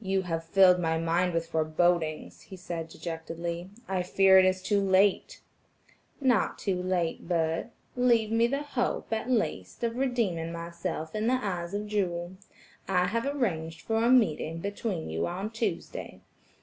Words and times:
"You 0.00 0.22
have 0.22 0.46
filled 0.46 0.78
my 0.80 0.96
mind 0.96 1.34
with 1.34 1.48
forbodings," 1.48 2.40
he 2.44 2.56
said 2.56 2.88
dejectedly, 2.88 3.68
"I 3.86 4.02
fear 4.02 4.38
it 4.38 4.46
is 4.46 4.62
too 4.62 4.80
late." 4.80 5.42
"Not 6.22 6.58
too 6.58 6.82
late, 6.82 7.28
Bert; 7.28 7.66
leave 7.94 8.32
me 8.32 8.46
the 8.46 8.62
hope, 8.62 9.12
at 9.12 9.30
least, 9.30 9.84
of 9.84 9.96
redeeming 9.98 10.52
myself 10.52 11.14
in 11.14 11.26
the 11.26 11.34
eyes 11.44 11.74
of 11.74 11.86
Jewel. 11.86 12.38
I 12.88 13.08
have 13.08 13.26
arranged 13.26 13.82
for 13.82 14.02
a 14.02 14.08
meeting 14.08 14.60
between 14.60 15.10
you 15.10 15.26
on 15.26 15.50
Tuesday. 15.50 16.22